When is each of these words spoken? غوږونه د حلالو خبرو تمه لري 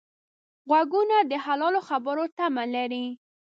غوږونه 0.69 1.17
د 1.31 1.33
حلالو 1.45 1.79
خبرو 1.89 2.23
تمه 2.37 2.63
لري 2.75 3.05